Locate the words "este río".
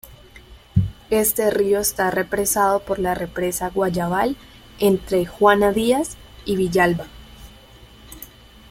1.11-1.79